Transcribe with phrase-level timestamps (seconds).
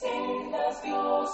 [0.00, 1.28] Sendas Dios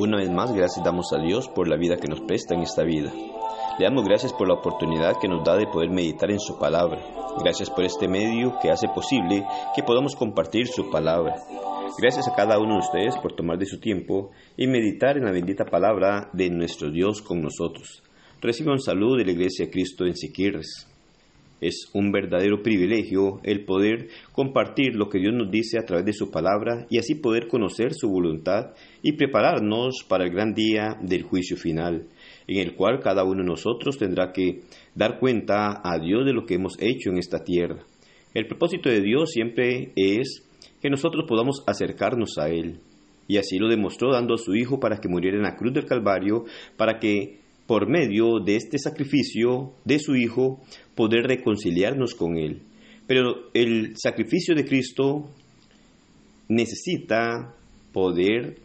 [0.00, 2.84] Una vez más, gracias damos a Dios por la vida que nos presta en esta
[2.84, 3.12] vida.
[3.80, 7.00] Le damos gracias por la oportunidad que nos da de poder meditar en su palabra.
[7.42, 11.34] Gracias por este medio que hace posible que podamos compartir su palabra.
[12.00, 15.32] Gracias a cada uno de ustedes por tomar de su tiempo y meditar en la
[15.32, 18.04] bendita palabra de nuestro Dios con nosotros.
[18.40, 20.86] Reciban un saludo de la Iglesia Cristo en Siquirres.
[21.60, 26.12] Es un verdadero privilegio el poder compartir lo que Dios nos dice a través de
[26.12, 31.24] su palabra y así poder conocer su voluntad y prepararnos para el gran día del
[31.24, 32.06] juicio final,
[32.46, 34.60] en el cual cada uno de nosotros tendrá que
[34.94, 37.84] dar cuenta a Dios de lo que hemos hecho en esta tierra.
[38.34, 40.44] El propósito de Dios siempre es
[40.80, 42.78] que nosotros podamos acercarnos a Él.
[43.26, 45.86] Y así lo demostró dando a su Hijo para que muriera en la cruz del
[45.86, 46.44] Calvario,
[46.76, 50.62] para que por medio de este sacrificio de su Hijo
[50.98, 52.62] poder reconciliarnos con Él.
[53.06, 55.30] Pero el sacrificio de Cristo
[56.48, 57.54] necesita
[57.92, 58.56] poder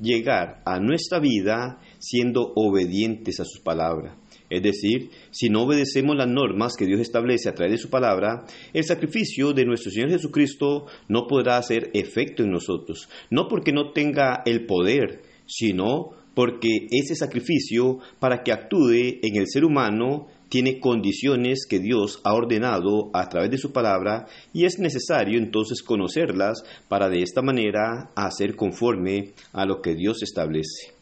[0.00, 4.16] llegar a nuestra vida siendo obedientes a su palabra.
[4.50, 8.46] Es decir, si no obedecemos las normas que Dios establece a través de su palabra,
[8.72, 13.08] el sacrificio de nuestro Señor Jesucristo no podrá hacer efecto en nosotros.
[13.30, 19.46] No porque no tenga el poder, sino porque ese sacrificio, para que actúe en el
[19.46, 24.78] ser humano, tiene condiciones que Dios ha ordenado a través de su palabra y es
[24.78, 30.94] necesario entonces conocerlas para de esta manera hacer conforme a lo que Dios establece.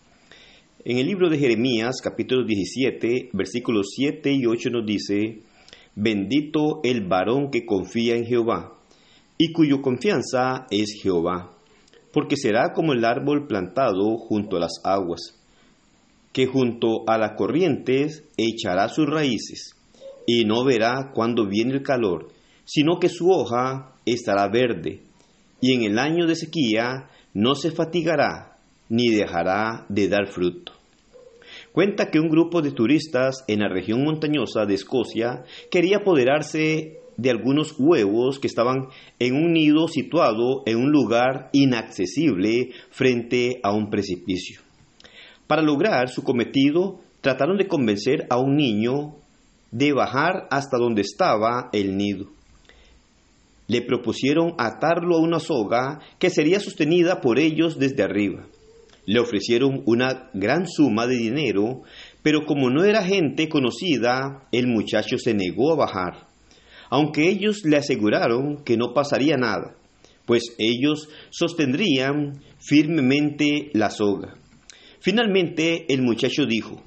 [0.84, 5.40] En el libro de Jeremías capítulo 17 versículos 7 y 8 nos dice,
[5.94, 8.78] Bendito el varón que confía en Jehová
[9.38, 11.52] y cuyo confianza es Jehová,
[12.12, 15.43] porque será como el árbol plantado junto a las aguas
[16.34, 19.76] que junto a las corrientes echará sus raíces,
[20.26, 22.28] y no verá cuando viene el calor,
[22.64, 25.00] sino que su hoja estará verde,
[25.60, 28.58] y en el año de sequía no se fatigará,
[28.88, 30.72] ni dejará de dar fruto.
[31.72, 37.30] Cuenta que un grupo de turistas en la región montañosa de Escocia quería apoderarse de
[37.30, 38.88] algunos huevos que estaban
[39.20, 44.63] en un nido situado en un lugar inaccesible frente a un precipicio.
[45.46, 49.16] Para lograr su cometido, trataron de convencer a un niño
[49.70, 52.26] de bajar hasta donde estaba el nido.
[53.66, 58.46] Le propusieron atarlo a una soga que sería sostenida por ellos desde arriba.
[59.06, 61.82] Le ofrecieron una gran suma de dinero,
[62.22, 66.26] pero como no era gente conocida, el muchacho se negó a bajar,
[66.88, 69.74] aunque ellos le aseguraron que no pasaría nada,
[70.24, 74.36] pues ellos sostendrían firmemente la soga.
[75.04, 76.82] Finalmente el muchacho dijo,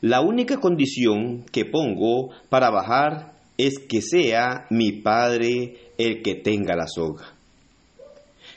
[0.00, 6.74] la única condición que pongo para bajar es que sea mi padre el que tenga
[6.74, 7.34] la soga.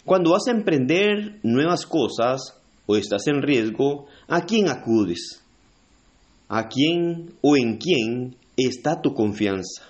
[0.06, 5.44] Cuando vas a emprender nuevas cosas o estás en riesgo, ¿a quién acudes?
[6.48, 9.84] ¿A quién o en quién está tu confianza?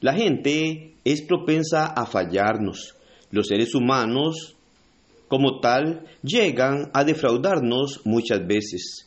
[0.00, 2.94] La gente es propensa a fallarnos.
[3.32, 4.54] Los seres humanos
[5.28, 9.06] como tal, llegan a defraudarnos muchas veces.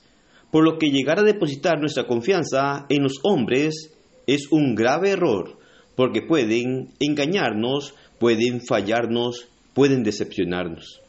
[0.51, 3.91] Por lo que llegar a depositar nuestra confianza en los hombres
[4.27, 5.57] es un grave error,
[5.95, 11.01] porque pueden engañarnos, pueden fallarnos, pueden decepcionarnos.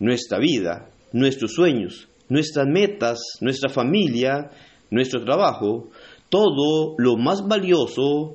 [0.00, 4.50] Nuestra vida, nuestros sueños, nuestras metas, nuestra familia,
[4.90, 5.90] nuestro trabajo,
[6.28, 8.34] todo lo más valioso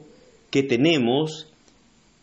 [0.49, 1.47] que tenemos,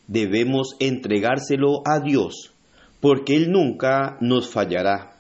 [0.07, 2.56] debemos entregárselo a Dios
[3.01, 5.17] porque Él nunca nos fallará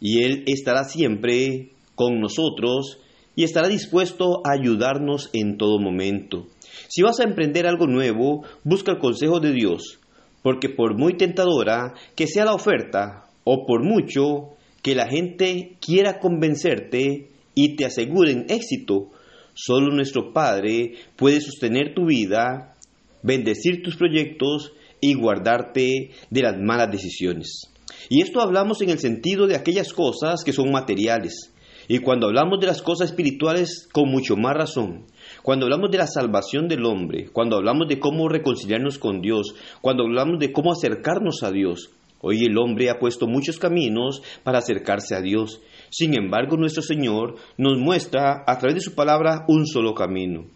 [0.00, 2.98] y Él estará siempre con nosotros
[3.34, 6.46] y estará dispuesto a ayudarnos en todo momento.
[6.88, 9.98] Si vas a emprender algo nuevo, busca el consejo de Dios,
[10.42, 16.18] porque por muy tentadora que sea la oferta, o por mucho que la gente quiera
[16.18, 19.10] convencerte y te aseguren éxito,
[19.54, 22.74] solo nuestro Padre puede sostener tu vida,
[23.22, 27.72] bendecir tus proyectos y guardarte de las malas decisiones.
[28.08, 31.52] Y esto hablamos en el sentido de aquellas cosas que son materiales.
[31.88, 35.06] Y cuando hablamos de las cosas espirituales, con mucho más razón.
[35.42, 40.04] Cuando hablamos de la salvación del hombre, cuando hablamos de cómo reconciliarnos con Dios, cuando
[40.04, 41.90] hablamos de cómo acercarnos a Dios,
[42.20, 45.60] hoy el hombre ha puesto muchos caminos para acercarse a Dios.
[45.90, 50.46] Sin embargo, nuestro Señor nos muestra a través de su palabra un solo camino.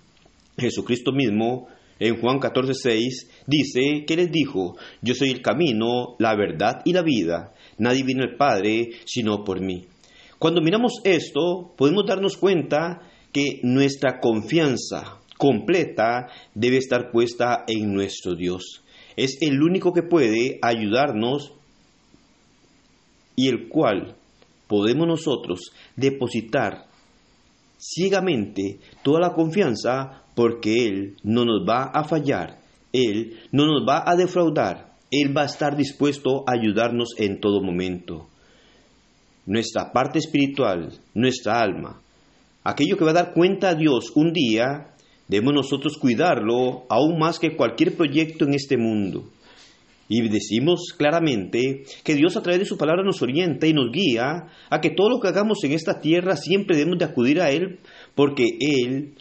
[0.59, 1.69] Jesucristo mismo,
[2.01, 7.03] en Juan 14:6, dice que les dijo, yo soy el camino, la verdad y la
[7.03, 7.55] vida.
[7.79, 9.87] Nadie vino al Padre sino por mí.
[10.39, 13.03] Cuando miramos esto, podemos darnos cuenta
[13.33, 18.83] que nuestra confianza completa debe estar puesta en nuestro Dios.
[19.17, 21.53] Es el único que puede ayudarnos
[23.37, 24.17] y el cual
[24.67, 26.87] podemos nosotros depositar
[27.79, 32.59] ciegamente toda la confianza porque Él no nos va a fallar,
[32.93, 37.63] Él no nos va a defraudar, Él va a estar dispuesto a ayudarnos en todo
[37.63, 38.29] momento.
[39.47, 42.01] Nuestra parte espiritual, nuestra alma,
[42.63, 44.95] aquello que va a dar cuenta a Dios un día,
[45.29, 49.25] debemos nosotros cuidarlo aún más que cualquier proyecto en este mundo.
[50.13, 54.49] Y decimos claramente que Dios a través de su palabra nos orienta y nos guía
[54.69, 57.79] a que todo lo que hagamos en esta tierra siempre debemos de acudir a Él
[58.17, 59.15] porque Él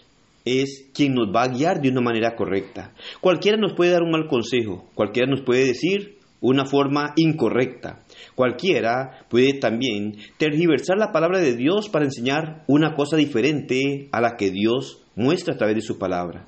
[0.49, 2.93] es quien nos va a guiar de una manera correcta.
[3.21, 8.05] Cualquiera nos puede dar un mal consejo, cualquiera nos puede decir una forma incorrecta,
[8.35, 14.37] cualquiera puede también tergiversar la palabra de Dios para enseñar una cosa diferente a la
[14.37, 16.47] que Dios muestra a través de su palabra.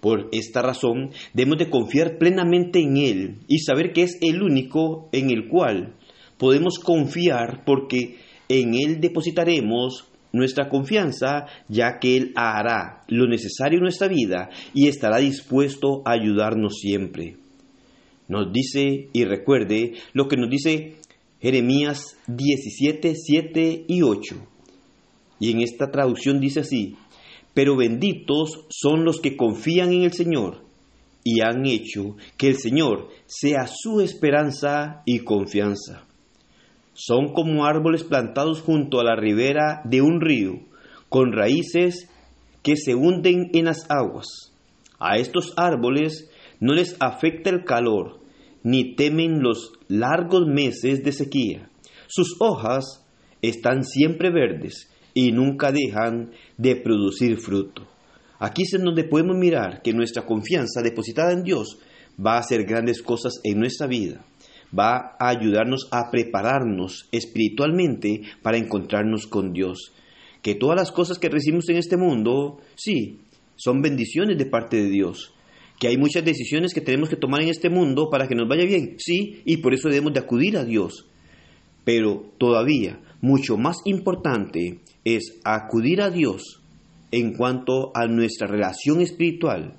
[0.00, 5.08] Por esta razón, debemos de confiar plenamente en Él y saber que es el único
[5.12, 5.96] en el cual
[6.38, 8.16] podemos confiar porque
[8.48, 14.88] en Él depositaremos nuestra confianza, ya que Él hará lo necesario en nuestra vida y
[14.88, 17.36] estará dispuesto a ayudarnos siempre.
[18.28, 20.96] Nos dice y recuerde lo que nos dice
[21.40, 24.36] Jeremías 17, 7 y 8.
[25.38, 26.96] Y en esta traducción dice así,
[27.54, 30.64] pero benditos son los que confían en el Señor
[31.24, 36.04] y han hecho que el Señor sea su esperanza y confianza.
[36.98, 40.60] Son como árboles plantados junto a la ribera de un río,
[41.10, 42.08] con raíces
[42.62, 44.26] que se hunden en las aguas.
[44.98, 48.20] A estos árboles no les afecta el calor,
[48.62, 51.68] ni temen los largos meses de sequía.
[52.06, 53.04] Sus hojas
[53.42, 57.86] están siempre verdes y nunca dejan de producir fruto.
[58.38, 61.78] Aquí es en donde podemos mirar que nuestra confianza depositada en Dios
[62.18, 64.24] va a hacer grandes cosas en nuestra vida,
[64.76, 69.92] va a ayudarnos a prepararnos espiritualmente para encontrarnos con Dios.
[70.42, 73.18] Que todas las cosas que recibimos en este mundo, sí,
[73.56, 75.32] son bendiciones de parte de Dios.
[75.78, 78.64] Que hay muchas decisiones que tenemos que tomar en este mundo para que nos vaya
[78.64, 81.06] bien, sí, y por eso debemos de acudir a Dios.
[81.84, 86.62] Pero todavía, mucho más importante es acudir a Dios
[87.10, 89.78] en cuanto a nuestra relación espiritual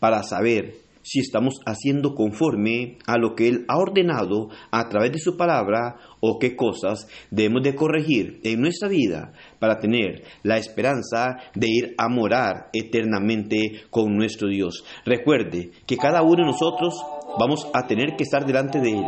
[0.00, 0.74] para saber
[1.08, 5.96] si estamos haciendo conforme a lo que Él ha ordenado a través de su palabra
[6.20, 11.94] o qué cosas debemos de corregir en nuestra vida para tener la esperanza de ir
[11.96, 14.84] a morar eternamente con nuestro Dios.
[15.06, 16.94] Recuerde que cada uno de nosotros
[17.40, 19.06] vamos a tener que estar delante de Él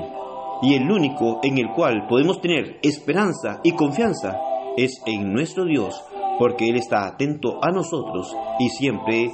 [0.62, 4.38] y el único en el cual podemos tener esperanza y confianza
[4.78, 6.02] es en nuestro Dios,
[6.38, 9.30] porque Él está atento a nosotros y siempre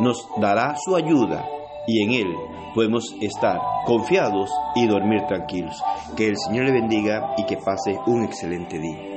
[0.00, 1.55] nos dará su ayuda
[1.86, 2.34] y en Él
[2.74, 5.82] podemos estar confiados y dormir tranquilos.
[6.16, 9.15] Que el Señor le bendiga y que pase un excelente día.